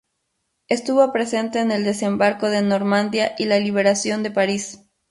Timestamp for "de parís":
4.23-4.79